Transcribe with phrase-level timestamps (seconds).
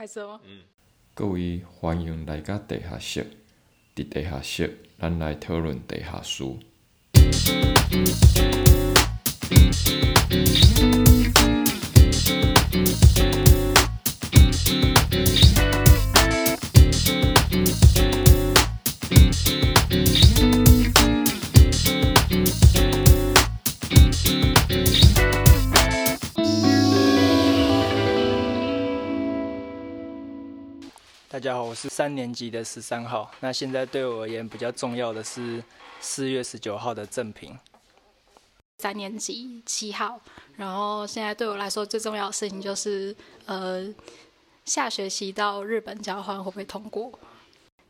[0.00, 0.40] 开车吗？
[0.46, 0.62] 嗯。
[1.12, 3.26] 各位欢迎来到地下室，
[3.94, 6.42] 伫地下室，咱来讨论地下事。
[31.40, 33.30] 大家好，我是三年级的十三号。
[33.40, 35.64] 那现在对我而言比较重要的是
[35.98, 37.58] 四月十九号的赠品。
[38.76, 40.20] 三年级七号，
[40.56, 43.16] 然后现在对我来说最重要的事情就是，
[43.46, 43.88] 呃，
[44.66, 47.10] 下学期到日本交换会不会通过？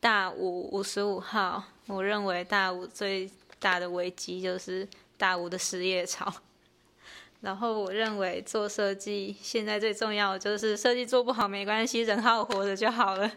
[0.00, 6.34] 大五五十五号，我认为大五最大的危机就是大五的失业潮。
[7.46, 13.30] 然后我认为做设计现在最重要的就是设计做不好没关系，人好活着就好了。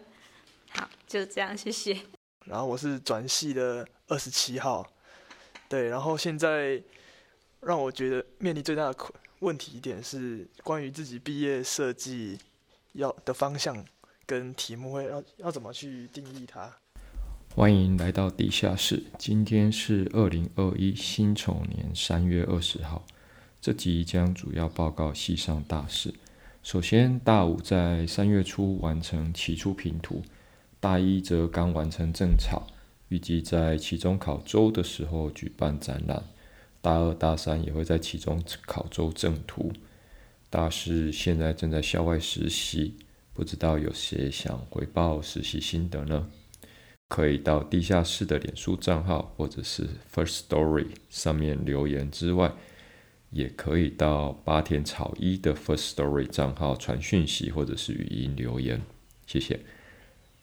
[0.71, 1.95] 好，就这样，谢谢。
[2.45, 4.83] 然后我是转系的二十七号，
[5.67, 6.81] 对，然后现在
[7.59, 12.39] 让我觉得面临最大的困问题一点是关于自己毕业设计
[12.93, 13.85] 要的方向
[14.25, 16.67] 跟题目会要要怎么去定义它。
[17.55, 23.05] 欢迎来到地下室，今天是二零二一辛丑年三月二十号。
[23.61, 26.13] 这集将主要报告系上大事。
[26.63, 30.23] 首先，大五在三月初完成期初评图，
[30.79, 32.67] 大一则刚完成正草，
[33.09, 36.23] 预计在期中考周的时候举办展览。
[36.79, 39.73] 大二、大三也会在期中考周正图。
[40.49, 42.95] 大四现在正在校外实习，
[43.33, 46.29] 不知道有谁想回报实习心得呢？
[47.09, 52.53] 可以到地下室的脸书账号或者是 First Story 上面留言之外。
[53.31, 58.81] 也可以到八田草一的 First Story 账号传讯息或者是语音留言，
[59.27, 59.59] 谢谢。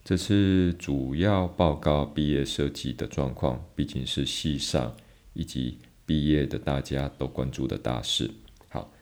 [0.04, 4.96] 这次主要报告毕业设计的状况，毕竟是系上
[5.32, 8.30] 以及毕业的大家都关注的大事。
[8.68, 8.92] 好，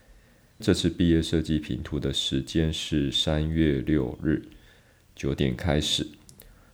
[0.58, 4.42] 这次毕业设计评图的时间是三月六日
[5.14, 6.08] 九点开始，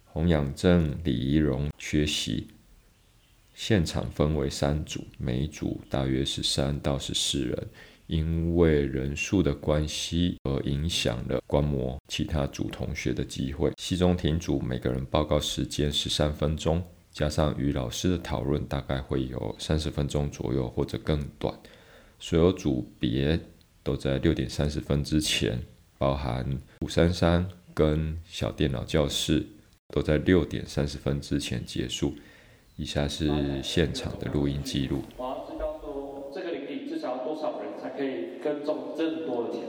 [0.05, 2.47] 洪养正、李怡荣缺席。
[3.61, 7.69] 现场分为三组，每组大约是三到十四人。
[8.07, 13.71] 因为人数的关系而影响了观摩其他组同学的机会。
[13.77, 16.83] 期中庭组每个人报告时间十三分钟，
[17.13, 21.55] 加上与老师的讨论，大概会有三十分钟左右或者更短。
[22.19, 23.39] 所有组别
[23.83, 25.63] 都在六点三十分之前，
[25.99, 29.47] 包含五三三跟小电脑教室
[29.89, 32.15] 都在六点三十分之前结束。
[32.81, 33.29] 以下是
[33.63, 35.01] 现场的录音记录。
[35.19, 39.65] 我要知道说，这个林地至少要多少人才可以耕种这么多的田，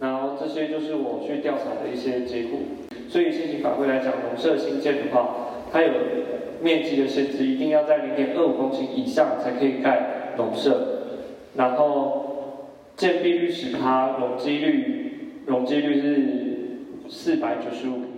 [0.00, 2.58] 然后这些就是我去调查的一些结果。
[3.08, 5.92] 所以现行法规来讲，农舍新建的话，它有
[6.60, 10.98] 面积的限制，一定要在零点二五公顷以上才可以盖农舍。
[11.54, 12.64] 然后
[12.96, 18.11] 建蔽率十趴，容积率容积率是四百九十五。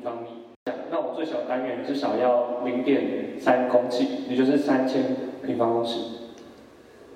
[1.24, 5.02] 小单元至少要零点三公顷，也就是三千
[5.44, 5.98] 平方公尺。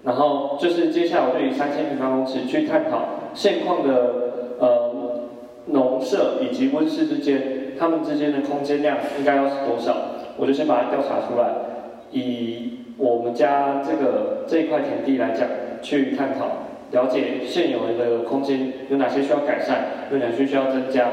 [0.04, 3.02] 然后就是接下来我就以三千平方公尺去探讨
[3.34, 4.92] 现况的呃
[5.66, 9.94] 农舍以及温室之间，它们之间的空间量应该要是多少？
[10.38, 11.50] 我就先把它调查出来，
[12.12, 15.46] 以我们家这个这一块田地来讲，
[15.82, 16.46] 去探讨
[16.92, 21.08] 了解现有的空间有哪些需要改善，有哪些需要增加。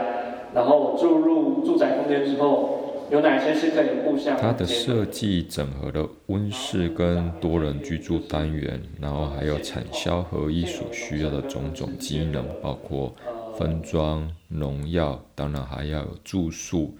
[0.53, 2.74] 然后注入住宅空间之后，
[3.11, 4.35] 有哪些是可以互相？
[4.37, 13.15] 它的设计整合了温室跟多人居住单元，然后还有产销合一所需要的种种机能，包括
[13.57, 16.97] 分装、农药，当然还要有住宿、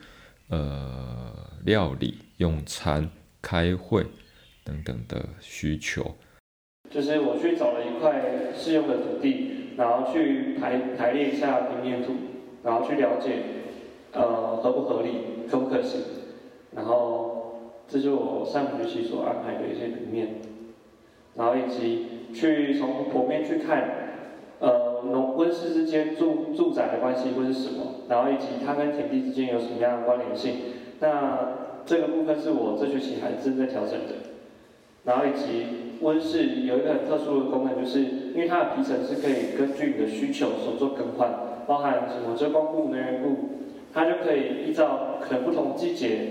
[0.49, 1.31] 呃
[1.63, 3.09] 料理、用餐、
[3.41, 4.05] 开会
[4.63, 6.15] 等等的需求。
[6.91, 12.13] 就是我去找了一块适用的土地，然后去排排列一下平面图。
[12.63, 13.43] 然后去了解，
[14.15, 16.01] 呃，合不合理，可不可行？
[16.75, 20.35] 然后，这就是我上学期所安排的一些平面。
[21.35, 23.83] 然后以及去从剖面去看，
[24.59, 28.07] 呃，农温室之间住住宅的关系会是什么？
[28.07, 30.55] 然后以及它跟田地之间有什么样的关联性？
[31.01, 31.39] 那
[31.85, 34.31] 这个部分是我这学期还正在调整的。
[35.03, 35.65] 然后以及
[36.01, 41.29] 温室有一个很特殊的功能，就是因为它的皮层是可以根据你的需求所做更换。
[41.67, 43.29] 包含什么遮光布、能源布，
[43.95, 46.27] 它就可以依照可能不同季节，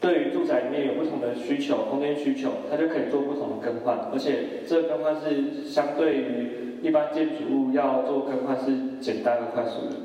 [0.00, 9.96] 对于住宅里面有不同的需求、空间需求，它就可以做不同的更换，而且这个更换是相对于一般建筑物要做更换是简单和快速的。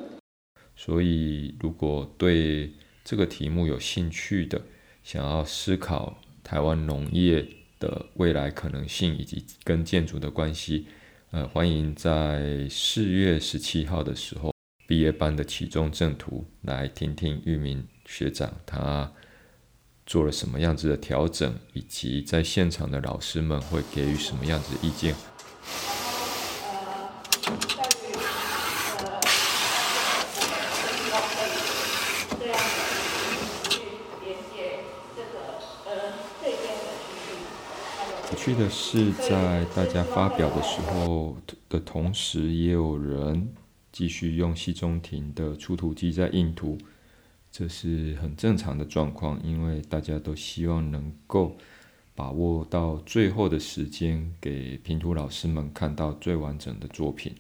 [0.76, 2.72] 所以，如果对
[3.04, 4.62] 这个题目有兴趣的，
[5.04, 7.44] 想要思考台湾农业
[7.80, 10.86] 的未来可能性以及跟建筑的关系，
[11.32, 14.54] 呃，欢迎在四月十七号的时候，
[14.90, 19.12] 毕业班的期中正图来听听玉明学长他
[20.04, 25.14] 做了什么样子的调整，以及在现场的老师们会给予什么样子的意见。
[38.32, 41.38] 有趣的是，在大家发表的时候
[41.70, 43.54] 的同时，也有人
[44.00, 46.78] 继续用溪中庭的出图机在印图。
[47.52, 51.58] 这是很正常的状况，因为大家都希望能够
[52.16, 57.36] 把握到最后的时间，给评图老师们看到最完整的作品。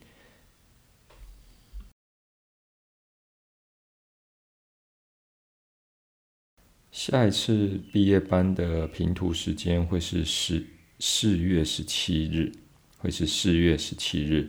[6.91, 10.67] 下一次毕业班的评图时间会是四
[10.99, 12.51] 四月十七日，
[12.97, 14.45] 会是四月十七日。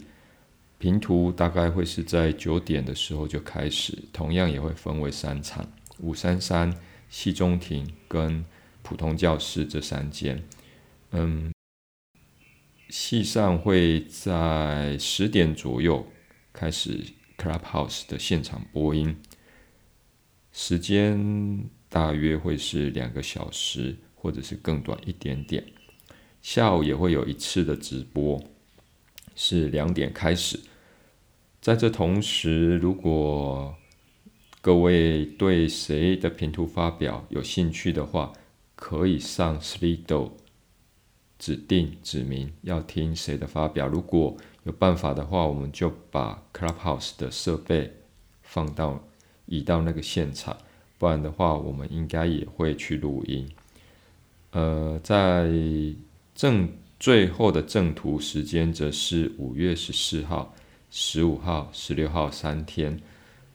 [0.80, 6.74] 平图大概会是在九点的时候就开始，同样也会分为三场：五三三、
[7.10, 8.42] 戏中庭跟
[8.80, 10.42] 普通教室这三间。
[11.10, 11.52] 嗯，
[12.88, 16.06] 系上会在十点左右
[16.50, 17.04] 开始
[17.36, 19.14] Clubhouse 的现场播音，
[20.50, 25.62] 时间大约会是两个小时，或者是更短一点点。
[26.40, 28.42] 下午也会有一次的直播，
[29.36, 30.58] 是两点开始。
[31.60, 33.74] 在这同时，如果
[34.62, 38.32] 各位对谁的评图发表有兴趣的话，
[38.74, 40.30] 可以上 Slido
[41.38, 43.86] 指定指明要听谁的发表。
[43.86, 44.34] 如果
[44.64, 47.92] 有办法的话，我们就把 Clubhouse 的设备
[48.42, 49.04] 放到
[49.44, 50.56] 移到那个现场，
[50.96, 53.46] 不然的话，我们应该也会去录音。
[54.52, 55.50] 呃，在
[56.34, 60.54] 正最后的正图时间则是五月十四号。
[60.90, 63.00] 十五号、十六号三天，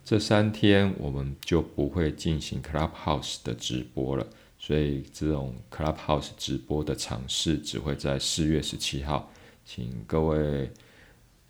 [0.03, 4.25] 这三天我们就不会进行 Clubhouse 的直播了，
[4.57, 9.29] 所以这种 Clubhouse 直播的尝试只会在四月十七号。
[9.65, 10.71] 请各位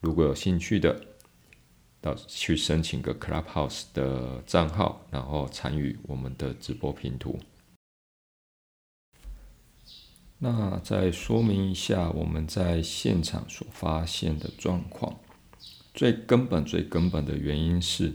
[0.02, 1.00] 如果有兴趣的，
[2.02, 7.38] 到去申请个 Clubhouse 的账号，然后参与我们的直播拼图。
[10.40, 15.16] 那再说明一下我们在现场所发现的状况。
[15.96, 18.12] 最根本、最根本的原因是，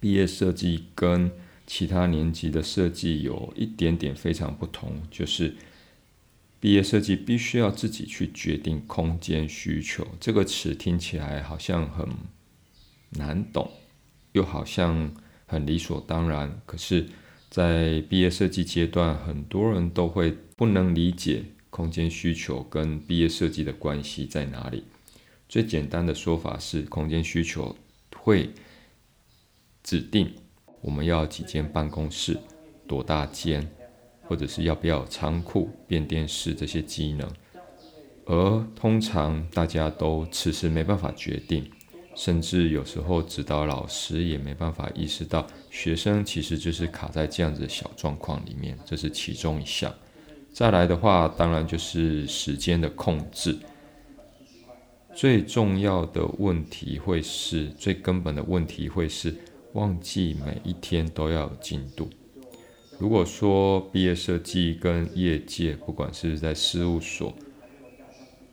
[0.00, 1.30] 毕业设计跟
[1.66, 5.54] 其他年级的设计有一点点非常不同，就是
[6.58, 10.06] 毕业设计必须要自己去决定空间需求。
[10.18, 12.08] 这个词听起来好像很
[13.10, 13.70] 难懂，
[14.32, 15.14] 又好像
[15.44, 16.58] 很理所当然。
[16.64, 17.06] 可是，
[17.50, 24.84] 在毕业设计阶段，很多人都会不能理解空间需求跟毕业设计的关系在哪里。
[25.48, 27.76] 最简单的说法是，空间需求
[28.16, 28.50] 会
[29.82, 30.34] 指定
[30.80, 32.36] 我们要几间办公室、
[32.88, 33.66] 多大间，
[34.22, 37.30] 或者是要不要仓库、变电室这些机能。
[38.24, 41.70] 而通常大家都迟迟没办法决定，
[42.16, 49.94] 甚至有时候指导老师也没办法意识到，学生其实就是卡在这样子的小状况里面，这是其中一项。
[50.52, 53.56] 再来的话，当然就是时间的控制。
[55.16, 59.34] 最重要的问题会是，最根本的问题会是，
[59.72, 62.10] 忘记每一天都要有进度。
[62.98, 67.32] 如果说毕业设计跟业界，不管是在事务所，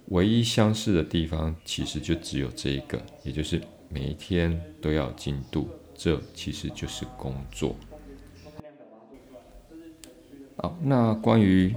[0.06, 7.76] 唯一相似的地方，其实就只有这一个，也就是每一天都要进度，这其实就是工作。
[10.56, 11.76] 好，那关于，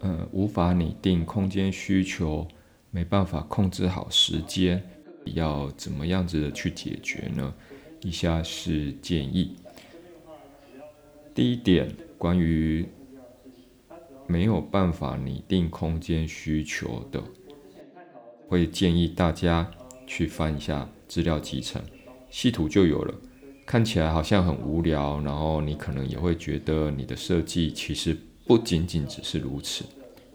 [0.00, 2.48] 呃，无法拟定空间需求。
[2.90, 4.82] 没办法控制好时间，
[5.26, 7.54] 要怎么样子的去解决呢？
[8.00, 9.56] 以下是建议。
[11.34, 12.86] 第一点，关于
[14.26, 17.22] 没有办法拟定空间需求的，
[18.48, 19.70] 会建议大家
[20.06, 21.82] 去翻一下资料集成，
[22.30, 23.14] 细图就有了。
[23.66, 28.16] 看起来好像很无聊，然后你可能也会觉得你的设计其实
[28.46, 29.84] 不仅仅只是如此，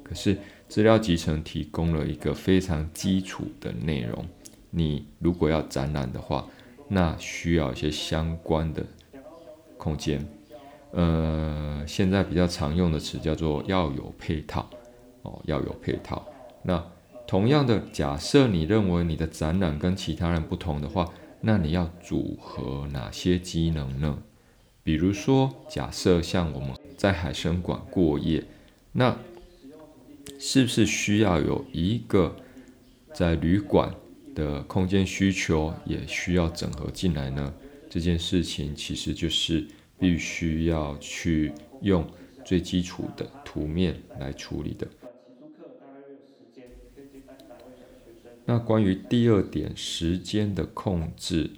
[0.03, 0.37] 可是。
[0.73, 4.25] 资料集成提供了一个非常基础的内容。
[4.71, 6.47] 你如果要展览的话，
[6.87, 8.83] 那需要一些相关的
[9.77, 10.27] 空间。
[10.89, 14.67] 呃，现在比较常用的词叫做要有配套
[15.21, 16.25] 哦，要有配套。
[16.63, 16.83] 那
[17.27, 21.07] 同样的，假设你认为你的展览跟其他人不同的话，
[21.41, 24.17] 那你要组合哪些机能呢？
[24.83, 28.43] 比如说，假设像我们在海生馆过夜，
[28.93, 29.15] 那
[30.45, 32.35] 是不是需要有一个
[33.13, 33.95] 在旅馆
[34.35, 37.53] 的空间需求也需要整合进来呢？
[37.89, 39.65] 这件事情其实就是
[39.97, 42.05] 必须要去用
[42.43, 44.85] 最基础的图面来处理的。
[48.43, 51.49] 那关于第二点，时间的控制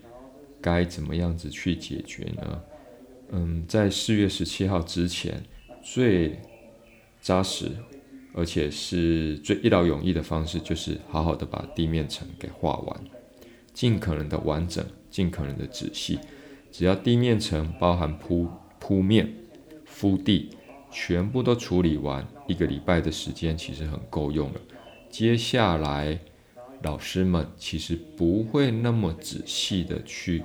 [0.61, 2.63] 该怎么样子去解决呢？
[3.31, 5.43] 嗯，在四月十七号之前，
[5.83, 6.37] 最
[7.19, 7.71] 扎实
[8.37, 13.03] 而且是最一劳永逸的方式，就是好好的把地面层给画完，
[13.73, 16.19] 尽可能的完整，尽可能的仔细。
[16.69, 19.33] 只要地面层包含铺铺面、
[19.85, 20.49] 敷地，
[20.91, 24.59] 全部都处理完，一个礼拜的时间其实很够用了。
[25.09, 26.19] 接下来，
[26.83, 30.43] 老师们其实不会那么仔细的去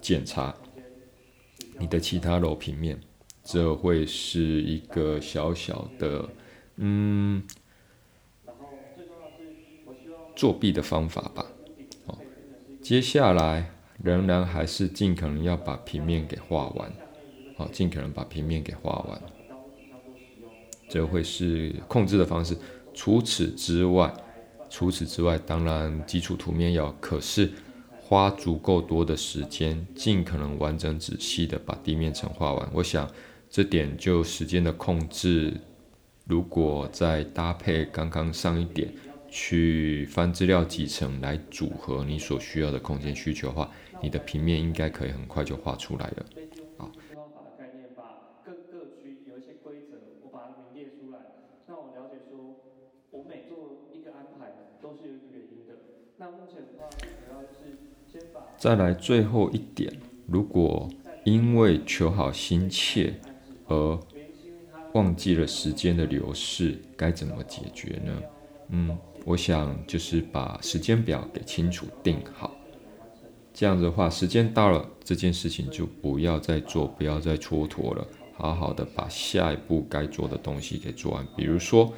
[0.00, 0.52] 检查。
[1.78, 2.98] 你的其他楼平面，
[3.44, 6.28] 这会是一个小小的，
[6.76, 7.42] 嗯，
[10.34, 11.46] 作弊的方法吧。
[12.06, 12.18] 哦，
[12.82, 13.70] 接下来
[14.02, 16.92] 仍然还是尽可能要把平面给画完，
[17.56, 19.22] 好，尽可能把平面给画完，
[20.88, 22.56] 这会是控制的方式。
[22.92, 24.12] 除此之外，
[24.68, 27.52] 除此之外，当然基础图面要，可是。
[28.06, 32.68] 花足够多的时间，尽可能完整仔细的把地面层画完。
[32.74, 33.10] 我想
[33.48, 35.54] 这点就时间的控制，
[36.26, 38.90] 如果再搭配刚刚上一点，
[39.28, 43.70] 去翻资料集成来组合你所需要的空间需求的话，
[44.02, 46.26] 你的平面应该可以很快就画出来了。
[46.78, 46.90] 好。
[47.14, 51.18] 方法的概念，把各各区有一些规则，我把它明列出来，
[51.68, 52.56] 让我了解说，
[53.10, 55.74] 我每做一个安排都是有一个原因的。
[56.16, 57.78] 那目前的话，主要是。
[58.56, 59.92] 再来最后一点，
[60.28, 60.88] 如果
[61.24, 63.14] 因为求好心切
[63.66, 63.98] 而
[64.94, 68.22] 忘记了时间的流逝，该怎么解决呢？
[68.68, 72.56] 嗯，我想就是把时间表给清楚定好，
[73.52, 81.26] 这样子的话，时间到了，这件事情就不要再做，不要再蹉跎了，好好的把下一步该做的东西给做完。
[81.36, 81.92] 比如说，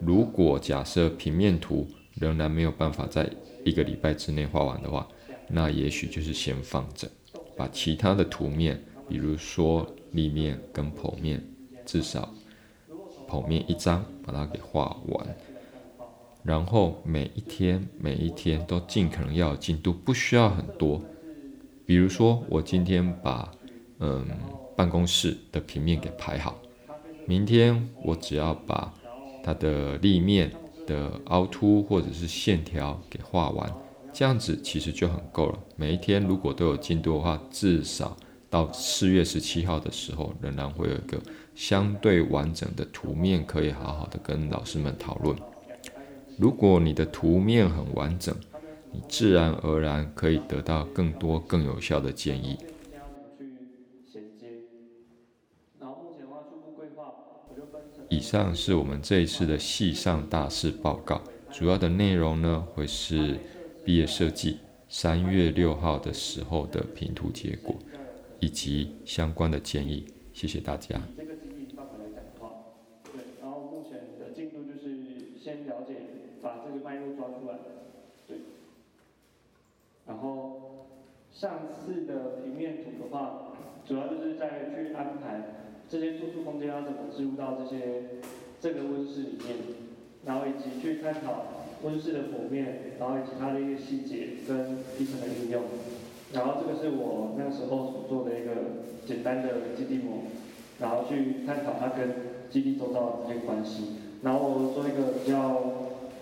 [0.00, 3.30] 如果假设平面图仍然没有办法在
[3.64, 5.06] 一个礼拜之内画完的话，
[5.48, 7.08] 那也许就是先放着，
[7.56, 11.42] 把其他的图面，比如说立面跟剖面，
[11.86, 12.32] 至少
[13.30, 15.36] 剖面一张，把它给画完。
[16.42, 21.00] 然后每一天每一天都尽可能要有进度，不需要很多。
[21.86, 23.50] 比如说我今天把
[23.98, 24.26] 嗯
[24.76, 26.56] 办公室的平面给排好，
[27.26, 28.92] 明天我只要把
[29.44, 30.50] 它的立面
[30.86, 33.70] 的凹凸或者是线条给画完。
[34.12, 35.58] 这样子其实就很够了。
[35.76, 38.16] 每一天如果都有进度的话，至少
[38.50, 41.18] 到四月十七号的时候，仍然会有一个
[41.54, 45.34] 相对完整的图面，可以好好的跟老师们讨论。
[46.36, 48.34] 如果你的图面很完整，
[48.92, 52.58] 你自然而然可以得到更多更有效的建议。
[58.10, 63.38] 以上是我们这一次的系上大事报告，主要的内容呢会是。
[63.82, 64.58] 毕业设计
[64.90, 67.74] 三月六号的时候的评图结果，
[68.40, 71.00] 以及相关的建议，谢谢大家。
[71.16, 72.50] 这个基地范围来讲的话，
[73.12, 75.94] 对，然后目前的进度就是先了解，
[76.42, 77.58] 把这个脉络抓出来，
[78.26, 78.38] 对。
[80.06, 80.86] 然后
[81.30, 83.52] 上次的平面图的话，
[83.86, 85.42] 主要就是在去安排
[85.88, 88.20] 这些住宿空间要怎么置入到这些
[88.60, 89.56] 这个温室里面，
[90.24, 91.44] 然后以及去探讨。
[91.82, 95.62] 温室的剖面，然后以及它的一个细节跟底层的应用，
[96.32, 98.50] 然后这个是我那时候所做的一个
[99.04, 100.22] 简单的基地模，
[100.78, 102.08] 然后去探讨它跟
[102.50, 105.54] 基地周遭的这个关系，然后我做一个比较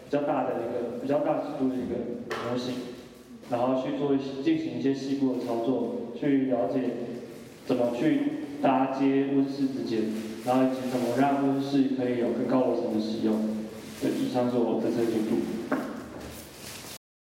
[0.09, 2.75] 比较大的一个比较大尺度的一个模型，
[3.50, 6.81] 然后去做进行一些细部的操作，去了解
[7.67, 8.21] 怎么去
[8.62, 10.05] 搭接温室之间，
[10.47, 13.37] 然后以及怎么让温室可以有更高楼层的使用。
[14.00, 15.37] 对，以上是我这次的进度。